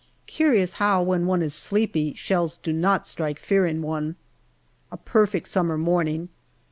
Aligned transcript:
Curious 0.25 0.73
how, 0.81 1.03
when 1.03 1.27
one 1.27 1.43
is 1.43 1.53
sleepy, 1.53 2.15
shells 2.15 2.57
do 2.57 2.73
not 2.73 3.07
strike 3.07 3.37
fear 3.37 3.67
in 3.67 3.83
one. 3.83 4.15
A 4.91 4.97
perfect 4.97 5.47
summer 5.47 5.77
morning. 5.77 6.29